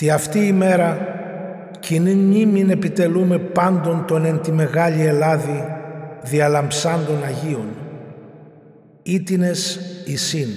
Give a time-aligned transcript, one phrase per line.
[0.00, 0.98] Τι αυτή η μέρα
[1.80, 5.64] κοινή νήμην επιτελούμε πάντων τον εν τη Μεγάλη Ελλάδη
[6.22, 7.68] διαλαμψάντων Αγίων.
[9.02, 10.48] Ήτινες Ισίν.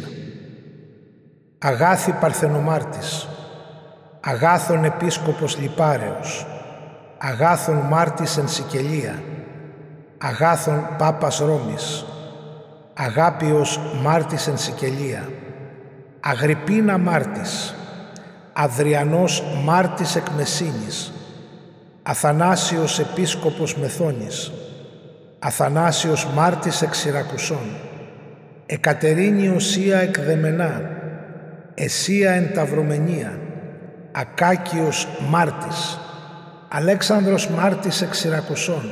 [1.60, 3.28] Αγάθη Παρθενομάρτης.
[4.20, 6.48] Αγάθων Επίσκοπος Λιπάρεως.
[7.18, 9.24] Αγάθων Μάρτης εν Σικελία.
[10.18, 12.06] Αγάθων Πάπας Ρώμης.
[12.94, 15.30] Αγάπιος Μάρτης εν Σικελία.
[16.20, 17.76] Αγρυπίνα Μάρτης.
[18.54, 21.14] Αδριανός Μάρτης εκ Μεσίνης,
[22.04, 24.52] Αθανάσιος Επίσκοπος Μεθόνης,
[25.40, 27.76] Αθανάσιος Μάρτης εκ Συρακουσών,
[28.66, 30.82] Εκατερίνη Οσία εκ Δεμενά,
[31.74, 33.40] Εσία εν Ταυρομενία,
[34.12, 36.00] Ακάκιος Μάρτης,
[36.68, 38.84] Αλέξανδρος Μάρτης εκ Συρακουσών,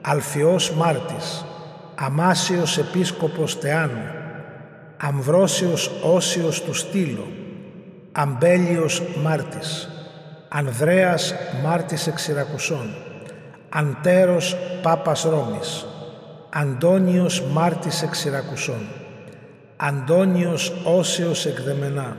[0.00, 1.44] Αλφιός Μάρτης,
[1.94, 4.10] Αμάσιος Επίσκοπος Τεάνου,
[4.96, 7.26] Αμβρόσιος Όσιος του Στήλου,
[8.12, 9.88] Αμπέλιος Μάρτης,
[10.48, 11.34] Ανδρέας
[11.64, 12.94] Μάρτης Εξηρακουσών,
[13.68, 15.86] Αντέρος Πάπας Ρώμης,
[16.50, 18.86] Αντώνιος Μάρτης Εξηρακουσών,
[19.76, 22.16] Αντώνιος Όσιος Εκδεμενά,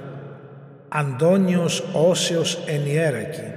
[0.89, 3.53] Αντώνιος Όσιος Ενιέρακη,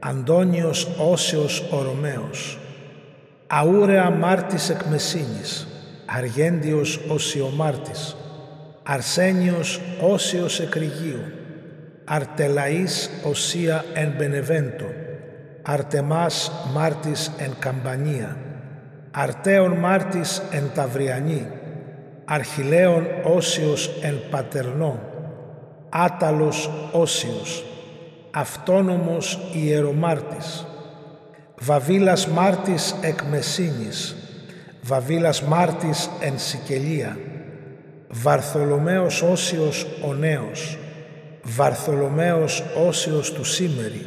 [0.00, 2.58] Αντώνιος Όσιος Ορομαίος,
[3.46, 5.66] Αούρεα Μάρτης Εκμεσίνης,
[6.06, 8.16] Αργέντιος Οσιομάρτης,
[8.82, 11.38] Αρσένιος Όσιος Εκρηγίου,
[12.12, 14.86] Αρτελαής Οσία εν Μπενεβέντο,
[15.62, 18.36] Αρτεμάς Μάρτης εν Καμπανία,
[19.10, 21.46] Αρτέων Μάρτης εν Ταυριανή,
[22.24, 25.00] Αρχιλέων Όσιος εν Πατερνό,
[25.88, 27.64] Άταλος Όσιος,
[28.30, 30.66] Αυτόνομος Ιερομάρτης,
[31.60, 34.16] Βαβίλας Μάρτης εκ Μεσίνης,
[34.82, 37.16] Βαβίλας Μάρτης εν Σικελία,
[38.08, 40.78] Βαρθολομαίος Όσιος ο Νέος,
[41.42, 44.06] Βαρθολομαίος Όσιος του Σήμερη,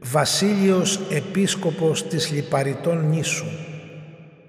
[0.00, 3.46] Βασίλειος Επίσκοπος της Λιπαριτών Νήσου,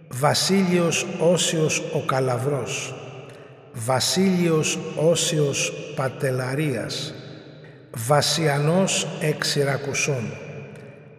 [0.08, 2.94] Βασίλειος Όσιος ο Καλαβρός,
[3.74, 7.14] Βασίλειος Όσιος Πατελαρίας,
[8.08, 10.32] Βασιανός Εξηρακουσών,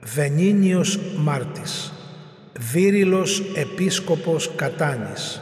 [0.03, 1.93] Βενίνιος Μάρτης,
[2.61, 5.41] Βύριλος Επίσκοπος Κατάνης,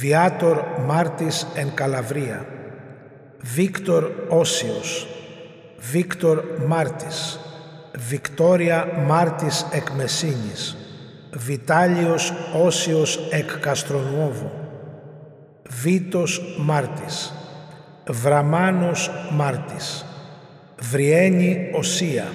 [0.00, 2.46] Βιάτορ Μάρτης εν Καλαβρία,
[3.42, 5.06] Βίκτορ Όσιος,
[5.78, 7.40] Βίκτορ Μάρτης,
[8.08, 10.76] Βικτόρια Μάρτης εκ Μεσίνης,
[11.32, 12.32] Βιτάλιος
[12.64, 14.50] Όσιος εκ Καστρονουόβου,
[15.82, 17.32] Βίτος Μάρτης,
[18.08, 20.04] Βραμάνος Μάρτης,
[20.80, 22.32] Βριένη Οσία,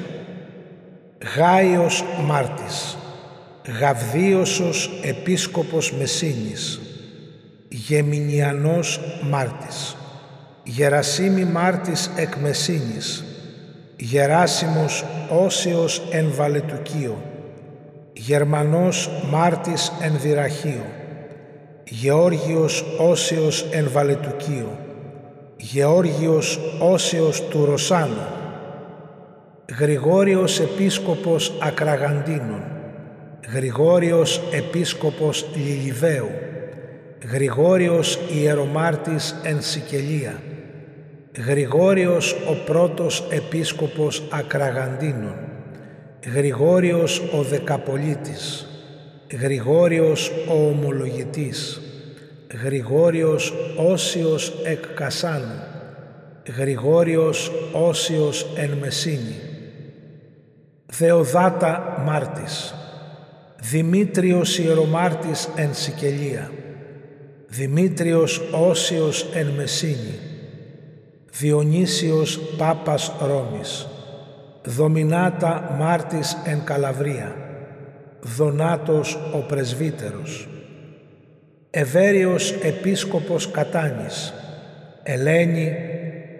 [1.35, 2.97] Γάιος Μάρτης,
[3.79, 6.79] Γαβδίωσος Επίσκοπος Μεσίνης,
[7.69, 8.99] Γεμινιανός
[9.29, 9.95] Μάρτης.
[10.67, 13.23] Γερασίμη Μάρτης εκ Μεσίνης,
[13.97, 15.05] Γεράσιμος
[15.45, 17.21] Όσιος εν Βαλετουκείο,
[18.13, 20.85] Γερμανός Μάρτης εν Δυραχείο,
[21.83, 24.77] Γεώργιος Όσιος εν Βαλετουκείο,
[25.57, 28.27] Γεώργιος Όσιος του Ρωσάνου,
[29.79, 32.63] Γρηγόριος Επίσκοπος Ακραγαντίνων,
[33.53, 36.29] Γρηγόριος Επίσκοπος Λιλιβαίου,
[37.31, 40.33] Γρηγόριος Ιερομάρτης εν Σικελία,
[41.37, 45.35] Γρηγόριος ο πρώτος επίσκοπος Ακραγαντίνων,
[46.33, 48.67] Γρηγόριος ο Δεκαπολίτης,
[49.41, 51.81] Γρηγόριος ο Ομολογητής,
[52.63, 55.63] Γρηγόριος Όσιος εκ Κασάνου,
[56.57, 59.39] Γρηγόριος Όσιος εν Μεσίνη,
[60.85, 62.75] Θεοδάτα Μάρτης,
[63.61, 66.51] Δημήτριος Ιερομάρτης εν Σικελία,
[67.47, 70.19] Δημήτριος Όσιος εν Μεσίνη,
[71.37, 73.87] Διονύσιος Πάπας Ρώμης,
[74.63, 77.35] Δομινάτα Μάρτης εν Καλαβρία,
[78.21, 80.47] Δονάτος ο Πρεσβύτερος,
[81.69, 84.33] Ευέριος Επίσκοπος Κατάνης,
[85.03, 85.71] Ελένη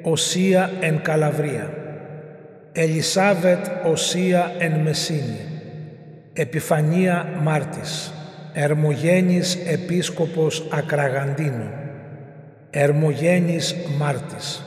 [0.04, 1.70] Οσία εν Καλαβρία,
[2.72, 5.40] Ελισάβετ Οσία εν Μεσίνη,
[6.34, 8.14] Επιφανία Μάρτης,
[8.54, 11.70] Ερμογένης Επίσκοπος Ακραγαντίνου,
[12.70, 14.64] Ερμογένης Μάρτης,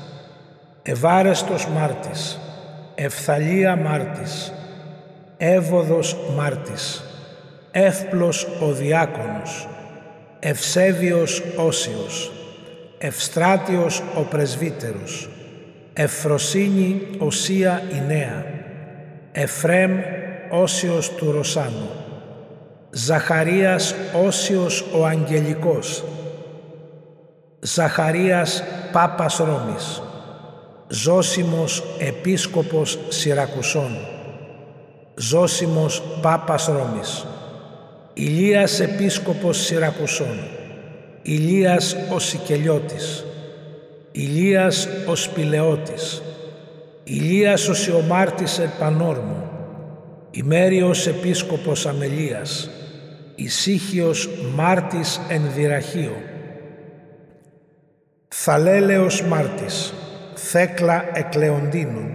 [0.90, 2.38] Ευάρεστος Μάρτης,
[2.94, 4.52] Ευθαλία Μάρτης,
[5.36, 7.02] Εύωδος Μάρτης,
[7.70, 9.68] Εύπλος ο Διάκονος,
[10.38, 12.32] Ευσέβιος Όσιος,
[12.98, 15.28] Ευστράτιος ο Πρεσβύτερος,
[15.92, 18.44] Ευφροσύνη Οσία η Νέα,
[19.32, 19.98] Εφρέμ
[20.50, 21.90] Όσιος του Ρωσάνου,
[22.90, 23.94] Ζαχαρίας
[24.26, 26.04] Όσιος ο Αγγελικός,
[27.60, 28.62] Ζαχαρίας
[28.92, 30.02] Πάπας Ρώμης,
[30.88, 33.96] Ζώσιμος Επίσκοπος Συρακουσών,
[35.14, 37.26] Ζώσιμος Πάπας Ρώμης,
[38.14, 40.38] Ηλίας Επίσκοπος Συρακουσών,
[41.22, 43.24] Ηλίας ο Σικελιώτης,
[44.12, 46.22] Ηλίας ο Σπηλαιώτης,
[47.04, 49.50] Ηλίας ο Σιωμάρτης Επανόρμου,
[50.30, 52.70] Ημέριος Επίσκοπος Αμελίας,
[53.34, 56.16] Ησύχιος Μάρτης Ενδυραχείο,
[58.28, 59.92] Θαλέλεος Μάρτης,
[60.40, 62.14] Θέκλα Εκλεοντίνων,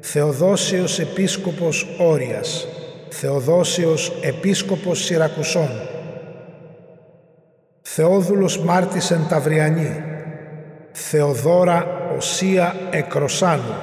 [0.00, 2.66] Θεοδόσιος Επίσκοπος Όριας,
[3.08, 5.68] Θεοδόσιος Επίσκοπος Συρακουσών,
[7.82, 10.02] Θεόδουλος Μάρτης εν Ταυριανή,
[10.92, 13.74] Θεοδόρα Οσία Εκροσάνου,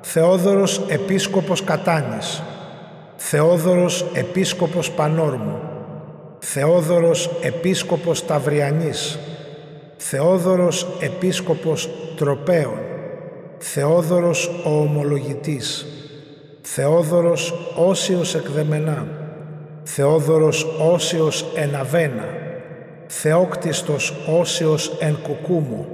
[0.00, 2.42] Θεόδωρος Επίσκοπος Κατάνης,
[3.16, 5.58] Θεόδωρος Επίσκοπος Πανόρμου,
[6.38, 9.18] Θεόδωρος Επίσκοπος Ταυριανής,
[9.96, 11.88] Θεόδωρος Επίσκοπος
[12.22, 12.78] Τροπέων,
[13.58, 15.86] Θεόδωρος ο Ομολογητής,
[16.62, 19.06] Θεόδωρος Όσιος Εκδεμενά,
[19.82, 22.24] Θεόδωρος Όσιος Εναβένα,
[23.06, 25.86] Θεόκτιστος Όσιος Εν Κουκούμου,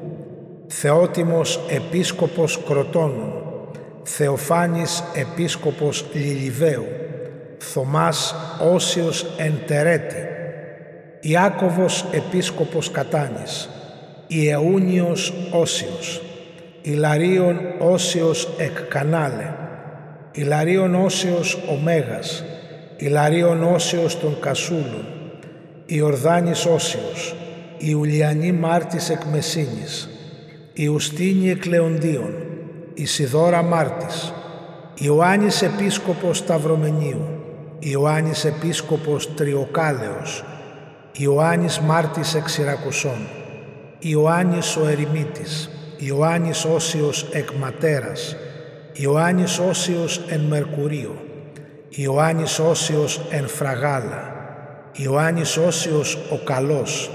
[0.66, 3.32] Θεότιμος Επίσκοπος Κροτώνου,
[4.02, 6.86] Θεοφάνης Επίσκοπος Λιλιβαίου,
[7.58, 8.34] Θωμάς
[8.74, 10.26] Όσιος Εν Τερέτη,
[11.20, 13.68] Ιάκωβος Επίσκοπος Κατάνης,
[14.28, 16.22] Ιεούνιος Όσιος,
[16.82, 19.52] Ιλαρίων Όσιος εκ Κανάλε,
[20.32, 22.44] Ιλαρίων Όσιος ο Μέγας,
[22.96, 25.04] Ιλαρίων Όσιος των Κασούλων,
[25.86, 27.34] Ιορδάνης Όσιος,
[27.78, 30.08] Ιουλιανή Μάρτης εκ Μεσίνης,
[30.72, 32.34] Ιουστίνη εκ Λεοντίων,
[32.94, 34.32] Ισιδώρα Μάρτης,
[34.94, 37.28] Ιωάννης Επίσκοπος Σταυρομενίου,
[37.78, 40.44] Ιωάννης Επίσκοπος Τριοκάλεος,
[41.12, 43.37] Ιωάννης Μάρτης εκ Συρακουσών,
[44.00, 48.36] Ιωάννης ο Ερημίτης, Ιωάννης Όσιος εκ Ματέρας,
[48.92, 51.22] Ιωάννης Όσιος εν Μερκουρίο,
[51.88, 54.32] Ιωάννης Όσιος εν Φραγάλα,
[54.92, 57.10] Ιωάννης Όσιος ο Καλός,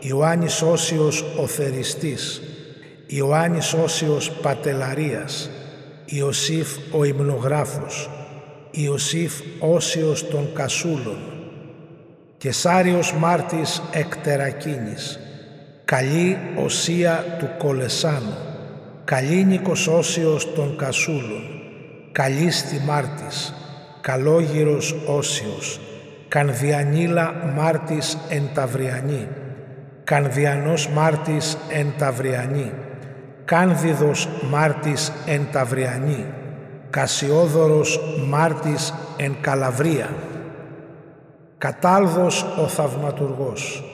[0.00, 2.42] Ιωάννης Όσιος ο Θεριστής,
[3.06, 5.50] Ιωάννης Όσιος Πατελαρίας,
[6.04, 8.10] Ιωσήφ ο Υμνογράφος,
[8.70, 11.18] Ιωσήφ Όσιος των Κασούλων,
[12.38, 15.20] Κεσάριος Μάρτης εκ Τερακίνης,
[15.86, 18.36] Καλή Οσία του Κολεσάνου,
[19.04, 21.42] Καλήνικος Όσιος των Κασούλων,
[22.12, 23.54] Καλίστη Μάρτης,
[24.00, 25.80] Καλόγυρος Όσιος,
[26.28, 29.28] Κανδιανίλα Μάρτης εν Ταυριανή,
[30.04, 32.72] Κανδιανός Μάρτης εν Ταυριανή,
[33.44, 36.24] Κάνδιδος Μάρτης εν Ταυριανή,
[36.90, 40.08] Κασιόδωρος Μάρτης εν Καλαβρία,
[41.58, 43.84] Κατάλδος ο Θαυματουργός,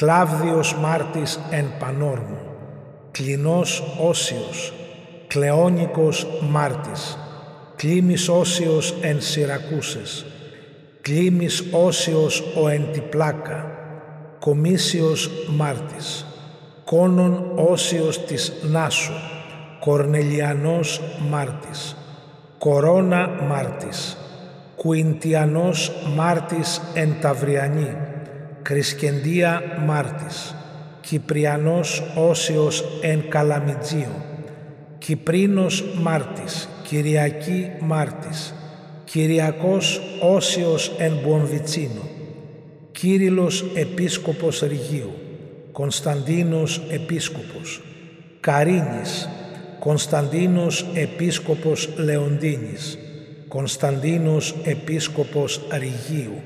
[0.00, 2.38] Κλάβδιος Μάρτης εν Πανόρμου,
[3.10, 4.72] Κλινός Όσιος,
[5.26, 7.18] Κλεόνικος Μάρτης,
[7.76, 10.26] Κλίμης Όσιος εν Συρακούσες,
[11.00, 13.70] Κλίμης Όσιος ο εν Τιπλάκα,
[14.38, 16.26] Κομίσιος Μάρτης,
[16.84, 19.12] Κόνον Όσιος της Νάσου,
[19.80, 21.00] Κορνελιανός
[21.30, 21.96] Μάρτης,
[22.58, 24.16] Κορώνα Μάρτης,
[24.76, 27.96] Κουιντιανός Μάρτης εν Ταυριανή,
[28.62, 30.54] Κρισκεντία Μάρτης,
[31.00, 34.24] Κυπριανός Όσιος εν Καλαμιτζίο,
[34.98, 38.54] Κυπρίνος Μάρτης, Κυριακή Μάρτης,
[39.04, 42.08] Κυριακός Όσιος εν Μπουομβιτσίνο,
[42.92, 45.12] Κύριλος Επίσκοπος Ρηγίου,
[45.72, 47.82] Κωνσταντίνος Επίσκοπος,
[48.40, 49.28] Καρίνης,
[49.78, 52.98] Κωνσταντίνος Επίσκοπος Λεοντίνης,
[53.48, 56.42] Κωνσταντίνος Επίσκοπος Ρηγίου,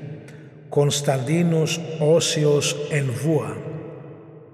[0.69, 3.57] Κωνσταντίνος Όσιος Ενβούα,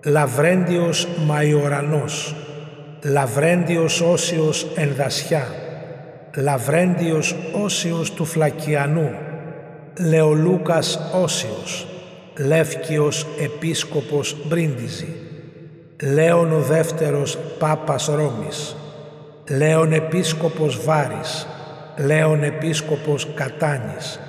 [0.05, 2.35] Λαβρέντιος Μαϊορανός,
[3.03, 5.47] Λαβρέντιος Όσιος Ενδασιά,
[6.35, 9.11] Λαβρέντιος Όσιος του Φλακιανού,
[9.99, 11.87] Λεολούκας Όσιος,
[12.37, 15.15] Λεύκιος Επίσκοπος Μπρίντιζη,
[16.03, 18.75] Λέων ο δεύτερος Πάπας Ρώμης,
[19.49, 21.47] Λέων Επίσκοπος Βάρης,
[21.97, 24.19] Λέων Επίσκοπος Κατάνης,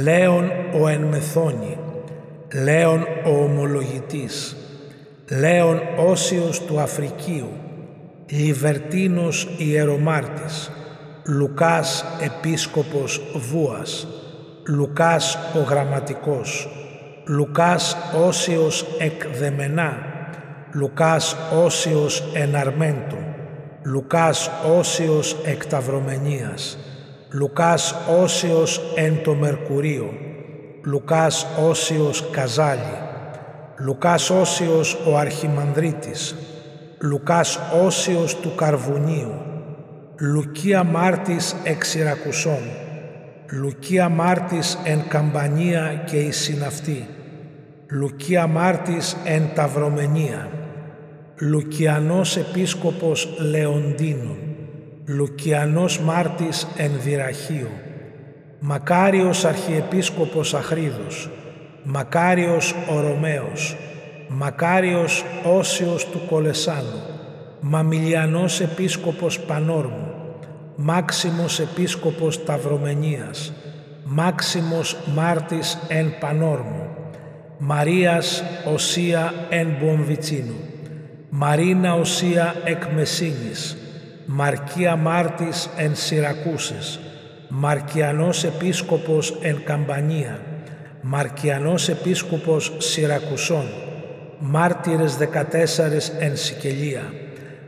[0.00, 1.78] Λέων ο Ενμεθόνη,
[2.64, 4.56] Λέων ο Ομολογητής,
[5.28, 7.48] Λέων Όσιος του Αφρικίου,
[8.30, 10.70] Λιβερτίνος Ιερομάρτης,
[11.26, 14.06] Λουκάς Επίσκοπος Βούας,
[14.68, 16.68] Λουκάς ο Γραμματικός,
[17.26, 17.96] Λουκάς
[18.26, 19.98] Όσιος εκ Δεμενά,
[20.72, 23.18] Λουκάς Όσιος εν Αρμέντου,
[23.82, 26.78] Λουκάς Όσιος εκ Ταυρομενίας,
[27.34, 30.12] Λουκάς Όσιος εν το Μερκουρίο,
[30.84, 32.98] Λουκάς Όσιος Καζάλι,
[33.78, 36.34] Λουκάς Όσιος ο Αρχιμανδρίτης,
[37.00, 39.32] Λουκάς Όσιος του Καρβουνίου,
[40.18, 42.62] Λουκία Μάρτης εξ Ιρακουσών,
[43.50, 47.06] Λουκία Μάρτης εν Καμπανία και η Συναυτή,
[47.90, 50.48] Λουκία Μάρτης εν Ταυρομενία,
[51.40, 54.51] Λουκιανός Επίσκοπος Λεοντίνων,
[55.06, 57.70] Λουκιανός Μάρτης εν Δυραχείο,
[58.60, 61.30] Μακάριος Αρχιεπίσκοπος Αχρίδος,
[61.84, 63.76] Μακάριος Ορομαίος,
[64.28, 65.24] Μακάριος
[65.58, 67.02] Όσιος του Κολεσάνου,
[67.60, 70.14] Μαμιλιανός Επίσκοπος Πανόρμου,
[70.76, 73.52] Μάξιμος Επίσκοπος Ταυρομενίας,
[74.04, 76.86] Μάξιμος Μάρτης εν Πανόρμου,
[77.58, 78.42] Μαρίας
[78.72, 80.56] Οσία εν Μπομβιτσίνου,
[81.30, 83.76] Μαρίνα Οσία εκ Μεσίνης,
[84.26, 87.00] Μαρκία Μάρτης εν Σιρακούσες,
[87.48, 90.40] Μαρκιανός Επίσκοπος εν Καμπανία,
[91.00, 93.64] Μαρκιανός Επίσκοπος Σιρακουσών,
[94.38, 97.12] μάρτυρες 14 εν Σικελία,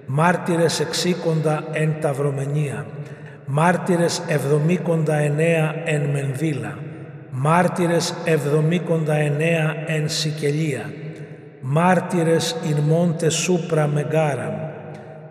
[0.06, 2.86] μάρτυρες εξήκοντα εν Ταυρομενία,
[3.46, 6.78] μάρτυρες εβδομήκοντα εννέα εν Μενδύλα,
[7.30, 10.92] μάρτυρες εβδομήκοντα εννέα εν Σικελία,
[11.60, 14.63] μάρτυρες ειν μόντε σούπρα μεγάραμ,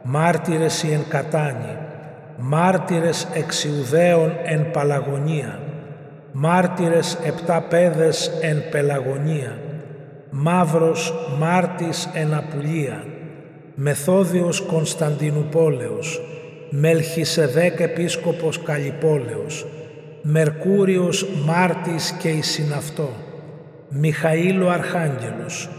[0.03, 1.77] μάρτυρες εν Κατάνη,
[2.37, 5.59] μάρτυρες εξιουδαίων εν Παλαγωνία,
[6.31, 9.57] μάρτυρες επτά πέδες εν Πελαγωνία,
[10.29, 13.03] Μαύρος Μάρτης εν Απουλία,
[13.75, 16.21] Μεθόδιος Κωνσταντινουπόλεως,
[16.69, 19.65] Μελχισεδέκ Επίσκοπος Καλυπόλεως,
[20.21, 23.09] Μερκούριος Μάρτης και η Συναυτό,
[23.89, 25.69] Μιχαήλο Αρχάγγελος,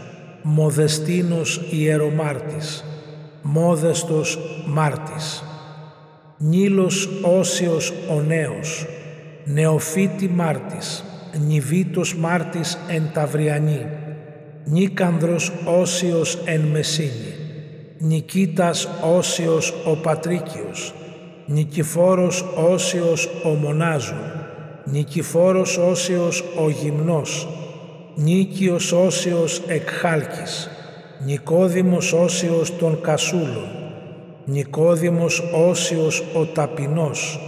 [0.41, 2.83] Μοδεστίνος Ιερομάρτης,
[3.47, 5.43] Μόδεστος Μάρτης,
[6.37, 7.09] Νίλος
[7.39, 8.87] Όσιος ο Νέος,
[9.45, 11.03] Νεοφύτη Μάρτης,
[11.47, 13.87] Νιβίτος Μάρτης εν Ταυριανή,
[14.65, 17.33] Νίκανδρος Όσιος εν Μεσίνη,
[17.97, 18.87] Νικήτας
[19.17, 20.93] Όσιος ο Πατρίκιος,
[21.45, 24.31] Νικηφόρος Όσιος ο Μονάζων,
[24.85, 27.47] Νικηφόρος Όσιος ο Γυμνός,
[28.15, 30.69] Νίκιος Όσιος εκ Χάλκης,
[31.23, 33.69] Νικόδημος Όσιος των Κασούλων,
[34.45, 37.39] Νικόδημος Όσιος ο Ταπεινός,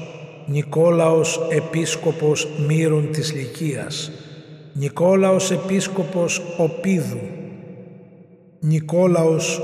[0.46, 4.12] Νικόλαος Επίσκοπος Μύρων της Λυκίας,
[4.74, 7.20] Νικόλαος Επίσκοπος ο Πίδου,
[8.60, 9.62] Νικόλαος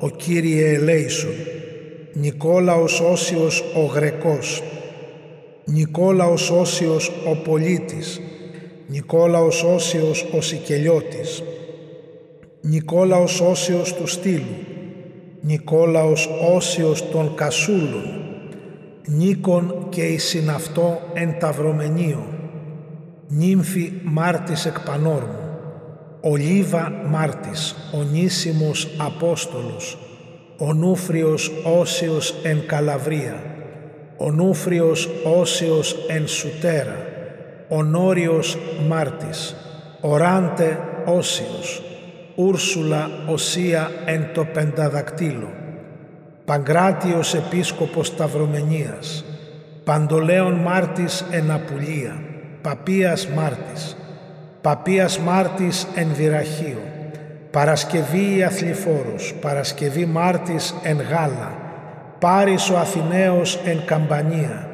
[0.00, 1.34] ο Κύριε Ελέησον,
[2.12, 4.62] Νικόλαος Όσιος ο Γρεκός,
[5.64, 8.20] Νικόλαος Όσιος ο Πολίτης,
[8.88, 11.42] Νικόλαος Όσιος ο Σικελιώτης,
[12.64, 14.56] Νικόλαος Όσιος του Στήλου,
[15.40, 18.04] Νικόλαος Όσιος των Κασούλων,
[19.06, 22.26] Νίκον και η συναυτό εν Ταυρομενείο,
[23.28, 25.58] Νύμφη Μάρτης εκ Πανόρμου,
[26.20, 29.98] Ολίβα Μάρτης, Ονίσιμος Απόστολος,
[30.56, 33.42] Ονούφριος Όσιος εν Καλαβρία,
[34.16, 35.08] Ονούφριος
[35.40, 36.96] Όσιος εν Σουτέρα,
[37.68, 39.56] Ονόριος Μάρτης,
[40.00, 41.82] Οράντε Όσιος,
[42.34, 45.52] Ούρσουλα Οσία εν το Πενταδακτύλο,
[46.44, 49.24] Παγκράτιος Επίσκοπος Σταυρομενίας,
[49.84, 52.22] Παντολέων Μάρτης εν Απουλία,
[52.62, 53.96] Παπίας Μάρτης,
[54.60, 56.82] Παπίας Μάρτης εν Δυραχείο,
[57.50, 61.56] Παρασκευή Αθληφόρος, Παρασκευή Μάρτης εν Γάλα,
[62.18, 64.68] Πάρης ο Αθηναίος εν Καμπανία,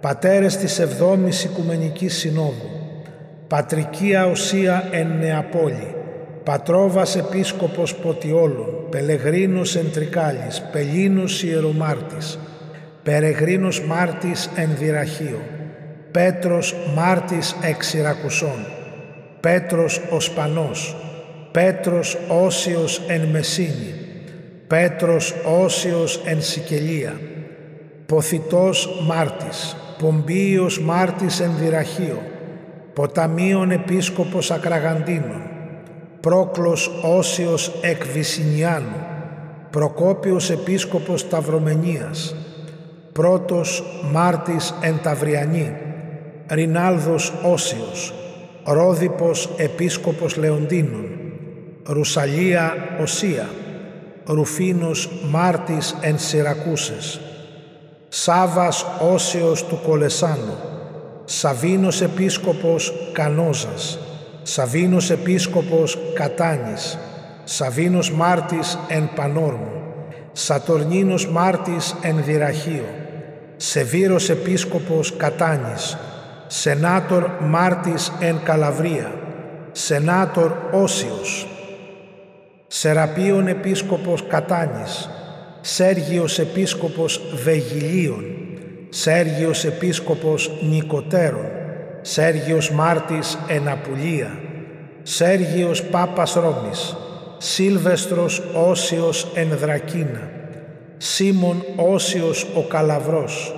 [0.00, 2.70] Πατέρες της Εβδόμης Οικουμενικής Συνόδου,
[3.48, 5.95] Πατρικία Οσία εν Νεαπόλη,
[6.46, 12.38] Πατρόβας Επίσκοπος Ποτιόλων, Πελεγρίνος εν Τρικάλης, Πελίνος Ιερομάρτης,
[13.02, 15.40] Περεγρίνος Μάρτης εν Δυραχείο,
[16.10, 18.66] Πέτρος Μάρτης εξ Ιρακουσών,
[19.40, 20.96] Πέτρος ο Σπανός,
[21.50, 23.94] Πέτρος Όσιος εν Μεσίνη,
[24.66, 27.20] Πέτρος Όσιος εν Σικελία,
[28.06, 32.22] Ποθητός Μάρτης, Πομπίος Μάρτης εν Δυραχείο,
[32.92, 35.55] Ποταμίων Επίσκοπος Ακραγαντίνων,
[36.26, 39.06] Πρόκλος Όσιος εκ Βυσινιάνου,
[39.70, 42.34] Προκόπιος Επίσκοπος Ταυρομενίας,
[43.12, 45.76] Πρώτος Μάρτης εν Ταυριανή,
[46.50, 48.14] Ρινάλδος Όσιος,
[48.64, 51.06] Ρόδιπος Επίσκοπος Λεοντίνων,
[51.86, 53.48] Ρουσαλία Οσία,
[54.24, 57.20] Ρουφίνος Μάρτης εν Σιρακούσες,
[58.08, 60.56] Σάβας Όσιος του Κολεσάνου,
[61.24, 63.98] Σαβίνος Επίσκοπος Κανόζας,
[64.48, 66.98] Σαβίνος Επίσκοπος Κατάνης,
[67.44, 69.82] Σαβίνος Μάρτης εν Πανόρμου,
[70.32, 72.84] Σατορνίνος Μάρτης εν Δυραχείο,
[73.56, 75.96] Σεβίρος Επίσκοπος Κατάνης,
[76.46, 79.12] Σενάτορ Μάρτης εν Καλαβρία,
[79.72, 81.46] Σενάτορ Όσιος,
[82.66, 85.10] Σεραπείων Επίσκοπος Κατάνης,
[85.60, 88.24] Σέργιος Επίσκοπος Βεγιλίων,
[88.88, 91.55] Σέργιος Επίσκοπος Νικοτέρων,
[92.08, 94.38] Σέργιος Μάρτης Εναπουλία,
[95.02, 96.96] Σέργιος Πάπας Ρώμης,
[97.38, 100.30] Σίλβεστρος Όσιος Ενδρακίνα,
[100.96, 103.54] Σίμων Όσιος ο Καλαβρός,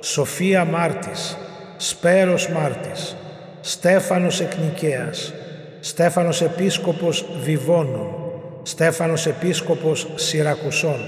[0.00, 1.36] Σοφία Μάρτης,
[1.76, 3.16] Σπέρος Μάρτης,
[3.60, 5.32] Στέφανος Εκνικέας,
[5.80, 8.14] Στέφανος Επίσκοπος Βιβώνων,
[8.62, 11.00] Στέφανος Επίσκοπος Σιρακουσών,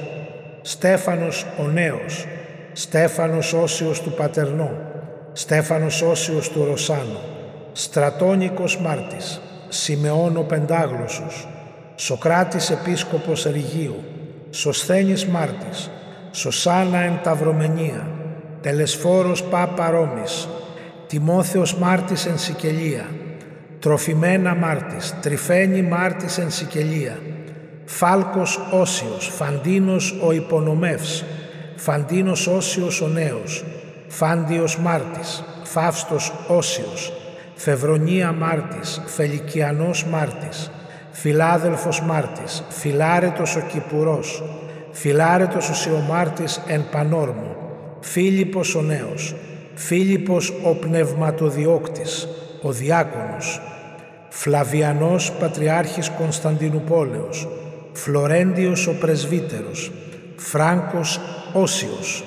[0.63, 2.27] Στέφανος ο Νέος,
[2.73, 4.93] Στέφανος Όσιος του Πατερνό,
[5.37, 7.19] Στέφανος Όσιος του Ρωσάνου,
[7.73, 11.49] Στρατόνικος Μάρτης, Σιμεών ο Πεντάγλωσσος,
[11.95, 14.05] Σοκράτης Επίσκοπος Ρηγίου,
[14.51, 15.91] Σοσθένης Μάρτης,
[16.31, 18.07] Σωσάνα εν Ταυρομενία,
[18.61, 20.49] Τελεσφόρος Πάπα Ρώμης,
[21.07, 23.07] Τιμόθεος Μάρτης εν Σικελία,
[23.79, 27.19] Τροφιμένα Μάρτης, Τριφένη Μάρτης εν Σικελία,
[27.85, 31.25] Φάλκος Όσιος, Φαντίνος ο Υπονομεύς,
[31.77, 33.65] Φαντίνος Όσιος ο Νέος,
[34.17, 37.13] Φάντιος Μάρτης, Φαύστος Όσιος,
[37.55, 40.71] Φευρονία Μάρτης, Φελικιανός Μάρτης,
[41.11, 44.43] Φιλάδελφος Μάρτης, Φιλάρετος ο Κυπουρός,
[44.91, 47.57] Φιλάρετος ο Σιωμάρτης εν Πανόρμο,
[48.01, 49.35] Φίλιππος ο Νέος,
[49.75, 52.29] Φίλιππος ο Πνευματοδιώκτης,
[52.63, 53.61] ο Διάκονος,
[54.29, 57.49] Φλαβιανός Πατριάρχης Κωνσταντινουπόλεως,
[57.93, 59.93] Φλωρέντιος ο Πρεσβύτερος,
[60.37, 61.21] Φράγκος
[61.53, 62.25] Όσιος,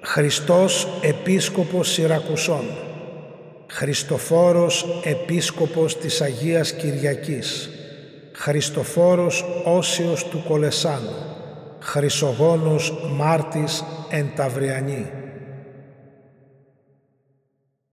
[0.00, 2.64] Χριστός Επίσκοπος Σιρακουσών,
[3.66, 7.70] Χριστοφόρος Επίσκοπος της Αγίας Κυριακής,
[8.32, 11.14] Χριστοφόρος Όσιος του Κολεσάνου,
[11.80, 15.17] Χρυσογόνος Μάρτης εν Ταυριανή.